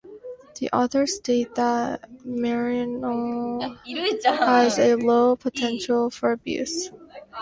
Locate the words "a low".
4.79-5.35